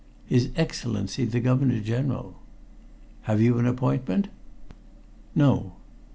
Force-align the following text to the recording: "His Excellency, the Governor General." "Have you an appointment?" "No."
"His 0.25 0.49
Excellency, 0.55 1.25
the 1.25 1.39
Governor 1.39 1.79
General." 1.79 2.33
"Have 3.29 3.39
you 3.39 3.59
an 3.59 3.67
appointment?" 3.67 4.29
"No." 5.35 5.73